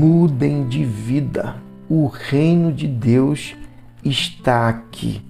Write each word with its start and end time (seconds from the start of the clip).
mudem 0.00 0.66
de 0.66 0.82
vida. 0.82 1.56
O 1.86 2.06
reino 2.06 2.72
de 2.72 2.86
Deus 2.86 3.54
está 4.02 4.66
aqui. 4.66 5.20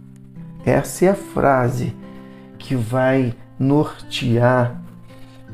Essa 0.64 1.06
é 1.06 1.08
a 1.08 1.14
frase 1.14 1.92
que 2.56 2.76
vai 2.76 3.34
nortear 3.58 4.80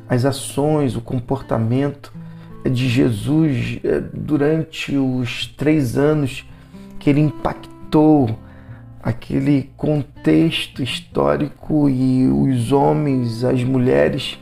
as 0.07 0.27
ações, 0.27 0.97
o 0.97 1.01
comportamento 1.01 2.13
de 2.71 2.91
Jesus 2.91 3.81
eh, 3.83 4.03
durante 4.13 4.95
os 4.99 5.47
três 5.47 5.97
anos 5.97 6.45
que 6.99 7.09
ele 7.09 7.21
impactou 7.21 8.39
aquele 9.03 9.71
contexto 9.79 10.83
histórico 10.83 11.89
e 11.89 12.29
os 12.29 12.71
homens, 12.71 13.45
as 13.45 13.65
mulheres, 13.65 14.39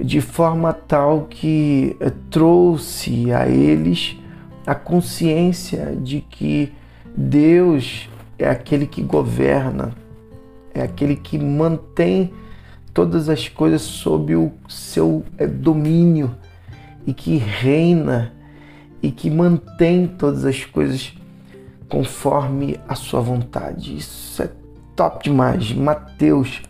de 0.00 0.20
forma 0.20 0.72
tal 0.72 1.26
que 1.26 1.96
eh, 2.00 2.12
trouxe 2.30 3.32
a 3.32 3.48
eles 3.48 4.16
a 4.66 4.74
consciência 4.74 5.94
de 5.96 6.20
que 6.20 6.72
Deus 7.16 8.08
é 8.38 8.48
aquele 8.48 8.86
que 8.86 9.02
governa, 9.02 9.92
é 10.74 10.82
aquele 10.82 11.14
que 11.14 11.38
mantém 11.38 12.32
todas 12.92 13.28
as 13.28 13.48
coisas 13.48 13.82
sob 13.82 14.34
o 14.34 14.52
seu 14.68 15.24
eh, 15.38 15.46
domínio 15.46 16.34
e 17.06 17.12
que 17.12 17.36
reina 17.36 18.32
e 19.02 19.10
que 19.10 19.30
mantém 19.30 20.06
todas 20.06 20.44
as 20.44 20.64
coisas 20.64 21.12
conforme 21.88 22.80
a 22.88 22.94
sua 22.94 23.20
vontade. 23.20 23.96
Isso 23.96 24.42
é 24.42 24.50
top 24.96 25.24
demais. 25.24 25.72
Mateus, 25.72 26.62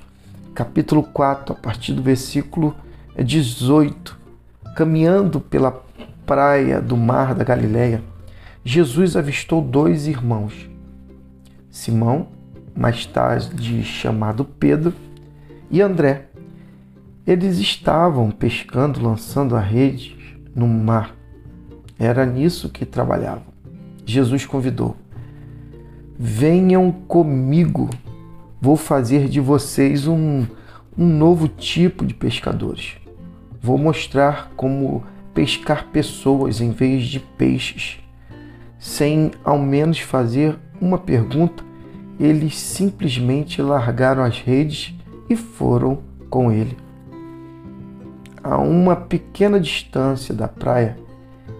capítulo 0.55 1.02
4, 1.02 1.55
a 1.55 1.56
partir 1.56 1.92
do 1.92 2.02
versículo 2.02 2.75
18. 3.23 4.19
Caminhando 4.75 5.41
pela 5.41 5.84
praia 6.27 6.80
do 6.80 6.97
mar 6.97 7.34
da 7.34 7.44
Galileia, 7.44 8.02
Jesus 8.64 9.14
avistou 9.16 9.61
dois 9.62 10.06
irmãos. 10.06 10.69
Simão, 11.70 12.28
mais 12.75 13.06
tarde 13.06 13.84
chamado 13.84 14.44
Pedro, 14.44 14.92
e 15.70 15.80
André. 15.80 16.27
Eles 17.27 17.58
estavam 17.58 18.30
pescando, 18.30 19.03
lançando 19.03 19.56
a 19.56 19.60
rede 19.60 20.16
no 20.55 20.66
mar. 20.66 21.14
Era 21.98 22.27
nisso 22.27 22.69
que 22.69 22.84
trabalhavam. 22.84 23.44
Jesus 24.05 24.44
convidou: 24.44 24.97
Venham 26.19 26.92
comigo, 26.92 27.88
vou 28.60 28.77
fazer 28.77 29.28
de 29.28 29.41
vocês 29.41 30.06
um, 30.06 30.47
um 30.97 31.06
novo 31.06 31.48
tipo 31.48 32.05
de 32.05 32.14
pescadores. 32.14 33.03
Vou 33.64 33.78
mostrar 33.78 34.52
como 34.56 35.02
pescar 35.32 35.86
pessoas 35.86 36.60
em 36.60 36.70
vez 36.70 37.06
de 37.06 37.18
peixes. 37.18 37.98
Sem 38.78 39.30
ao 39.42 39.58
menos 39.58 40.00
fazer 40.00 40.58
uma 40.78 40.98
pergunta, 40.98 41.64
eles 42.20 42.60
simplesmente 42.60 43.62
largaram 43.62 44.22
as 44.22 44.38
redes 44.38 44.94
e 45.30 45.34
foram 45.34 46.00
com 46.28 46.52
ele. 46.52 46.76
A 48.42 48.58
uma 48.58 48.94
pequena 48.94 49.58
distância 49.58 50.34
da 50.34 50.46
praia, 50.46 50.98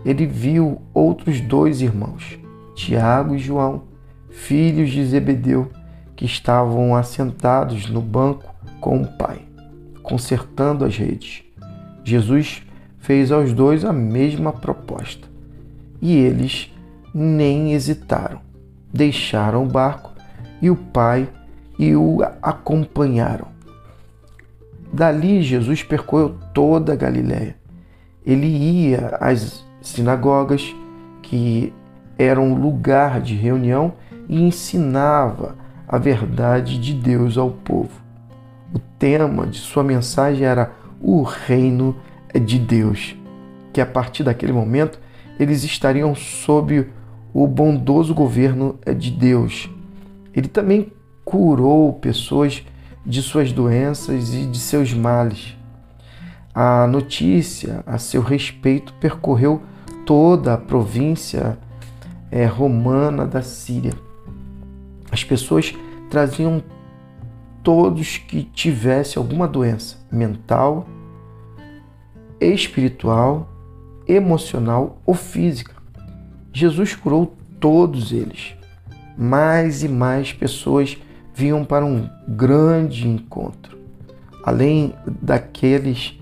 ele 0.05 0.27
viu 0.27 0.83
outros 0.93 1.41
dois 1.41 1.81
irmãos, 1.81 2.39
Tiago 2.75 3.35
e 3.35 3.39
João, 3.39 3.85
filhos 4.29 4.91
de 4.91 5.03
Zebedeu, 5.07 5.71
que 6.15 6.27
estavam 6.27 6.95
assentados 6.95 7.89
no 7.89 8.03
banco 8.03 8.55
com 8.79 9.01
o 9.01 9.07
pai, 9.17 9.41
consertando 10.03 10.85
as 10.85 10.99
redes. 10.99 11.44
Jesus 12.05 12.63
fez 12.99 13.33
aos 13.33 13.53
dois 13.53 13.85
a 13.85 13.93
mesma 13.93 14.53
proposta 14.53 15.27
e 16.01 16.17
eles 16.17 16.71
nem 17.15 17.73
hesitaram. 17.73 18.41
Deixaram 18.93 19.65
o 19.65 19.67
barco 19.67 20.13
e 20.61 20.71
o 20.71 20.77
pai 20.77 21.29
e 21.79 21.97
o 21.97 22.19
acompanharam. 22.43 23.49
Dali 24.93 25.43
Jesus 25.43 25.83
percorreu 25.83 26.37
toda 26.53 26.93
a 26.93 26.97
Galiléia. 26.97 27.57
Ele 28.25 28.47
ia 28.47 29.17
às 29.21 29.65
sinagogas, 29.81 30.75
que 31.23 31.73
eram 32.19 32.55
lugar 32.55 33.21
de 33.21 33.35
reunião, 33.35 33.95
e 34.29 34.41
ensinava 34.41 35.57
a 35.89 35.99
verdade 35.99 36.79
de 36.79 36.95
Deus 36.95 37.37
ao 37.37 37.51
povo. 37.51 38.01
O 38.75 38.79
tema 38.99 39.47
de 39.47 39.59
sua 39.59 39.83
mensagem 39.83 40.47
era 40.47 40.71
o 41.01 41.23
reino 41.23 41.97
de 42.35 42.59
Deus, 42.59 43.17
que 43.73 43.81
a 43.81 43.87
partir 43.87 44.23
daquele 44.23 44.53
momento 44.53 44.99
eles 45.39 45.65
estariam 45.65 46.15
sob 46.15 46.89
o 47.33 47.47
bondoso 47.47 48.15
governo 48.15 48.79
de 48.97 49.11
Deus. 49.11 49.69
Ele 50.33 50.49
também 50.49 50.93
curou 51.25 51.93
pessoas 51.95 52.65
de 53.05 53.21
suas 53.21 53.53
doenças 53.53 54.33
e 54.33 54.47
de 54.47 54.59
seus 54.59 54.93
males. 54.93 55.57
A 56.55 56.87
notícia 56.87 57.83
a 57.87 57.99
seu 57.99 58.23
respeito 58.23 58.93
percorreu 58.95 59.61
toda 60.07 60.55
a 60.55 60.59
província 60.59 61.59
é, 62.31 62.47
romana 62.47 63.27
da 63.27 63.43
Síria. 63.43 63.93
As 65.11 65.25
pessoas 65.25 65.75
traziam 66.09 66.63
todos 67.65 68.19
que 68.19 68.45
tivessem 68.45 69.21
alguma 69.21 69.49
doença 69.49 69.97
mental, 70.13 70.87
espiritual, 72.39 73.49
emocional 74.07 75.01
ou 75.07 75.15
física. 75.15 75.73
Jesus 76.53 76.95
curou 76.95 77.35
todos 77.59 78.13
eles. 78.13 78.55
Mais 79.17 79.83
e 79.83 79.89
mais 79.89 80.33
pessoas 80.33 80.99
vinham 81.35 81.65
para 81.65 81.87
um 81.87 82.09
grande 82.29 83.09
encontro. 83.09 83.79
Além 84.45 84.93
daqueles 85.23 86.21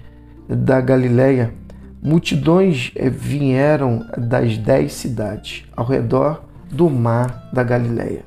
da 0.48 0.80
Galileia, 0.80 1.52
multidões 2.00 2.92
eh, 2.94 3.10
vieram 3.10 4.06
das 4.16 4.56
dez 4.56 4.92
cidades 4.92 5.64
ao 5.76 5.84
redor 5.84 6.44
do 6.70 6.88
mar 6.88 7.50
da 7.52 7.64
Galileia. 7.64 8.24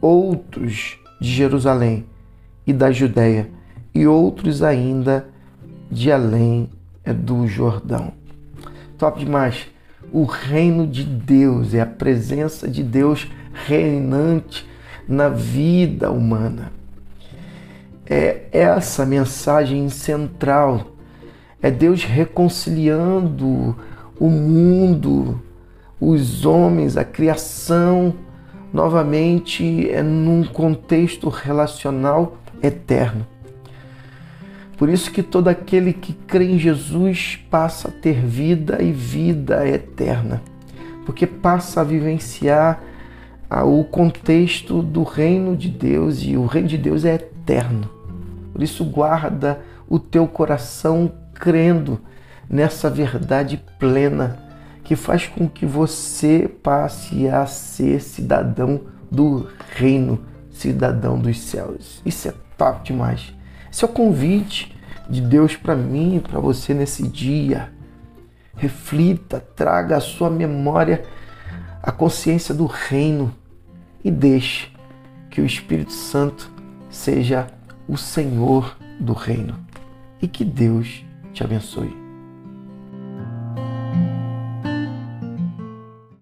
Outros 0.00 0.98
de 1.20 1.30
Jerusalém 1.30 2.04
e 2.66 2.72
da 2.72 2.90
Judéia, 2.90 3.50
e 3.94 4.06
outros 4.06 4.62
ainda 4.62 5.26
de 5.90 6.10
além 6.10 6.70
eh, 7.04 7.12
do 7.12 7.46
Jordão. 7.46 8.12
Top 8.96 9.18
demais! 9.18 9.66
O 10.12 10.24
reino 10.24 10.86
de 10.86 11.04
Deus 11.04 11.74
é 11.74 11.80
a 11.80 11.86
presença 11.86 12.68
de 12.68 12.82
Deus 12.82 13.30
reinante 13.66 14.68
na 15.08 15.28
vida 15.28 16.10
humana. 16.10 16.72
É 18.06 18.42
essa 18.52 19.06
mensagem 19.06 19.88
central. 19.88 20.92
É 21.60 21.70
Deus 21.70 22.04
reconciliando 22.04 23.76
o 24.18 24.28
mundo, 24.28 25.40
os 26.00 26.44
homens, 26.44 26.96
a 26.96 27.04
criação, 27.04 28.14
novamente 28.72 29.88
é 29.90 30.02
num 30.02 30.44
contexto 30.44 31.28
relacional 31.28 32.38
eterno. 32.62 33.26
Por 34.76 34.88
isso 34.88 35.10
que 35.10 35.22
todo 35.22 35.48
aquele 35.48 35.92
que 35.92 36.12
crê 36.12 36.44
em 36.44 36.58
Jesus 36.58 37.38
passa 37.50 37.88
a 37.88 37.90
ter 37.90 38.24
vida 38.24 38.82
e 38.82 38.90
vida 38.90 39.66
eterna, 39.68 40.42
porque 41.06 41.26
passa 41.26 41.80
a 41.80 41.84
vivenciar 41.84 42.82
o 43.64 43.84
contexto 43.84 44.82
do 44.82 45.02
reino 45.02 45.56
de 45.56 45.68
Deus 45.68 46.22
e 46.22 46.36
o 46.36 46.46
reino 46.46 46.68
de 46.68 46.78
Deus 46.78 47.04
é 47.04 47.14
eterno. 47.14 47.88
Por 48.52 48.62
isso, 48.62 48.84
guarda 48.84 49.60
o 49.88 49.98
teu 49.98 50.26
coração 50.26 51.12
crendo 51.34 52.00
nessa 52.48 52.88
verdade 52.88 53.62
plena 53.78 54.38
que 54.82 54.96
faz 54.96 55.26
com 55.26 55.48
que 55.48 55.64
você 55.64 56.50
passe 56.62 57.28
a 57.28 57.46
ser 57.46 58.00
cidadão 58.00 58.80
do 59.10 59.46
reino, 59.76 60.18
cidadão 60.50 61.18
dos 61.18 61.38
céus. 61.38 62.00
Isso 62.04 62.28
é 62.28 62.34
top 62.56 62.84
demais. 62.84 63.32
Esse 63.70 63.84
é 63.84 63.88
o 63.88 63.90
convite 63.90 64.76
de 65.08 65.20
Deus 65.20 65.56
para 65.56 65.74
mim 65.74 66.16
e 66.16 66.20
para 66.20 66.40
você 66.40 66.74
nesse 66.74 67.06
dia. 67.06 67.72
Reflita, 68.56 69.40
traga 69.40 69.96
à 69.96 70.00
sua 70.00 70.30
memória 70.30 71.04
a 71.82 71.90
consciência 71.90 72.54
do 72.54 72.66
reino 72.66 73.34
e 74.04 74.10
deixe 74.10 74.70
que 75.30 75.40
o 75.40 75.46
Espírito 75.46 75.92
Santo 75.92 76.50
seja 76.90 77.46
o 77.88 77.96
Senhor 77.96 78.76
do 79.00 79.12
reino. 79.12 79.58
E 80.20 80.28
que 80.28 80.44
Deus 80.44 81.04
te 81.32 81.42
abençoe. 81.42 82.01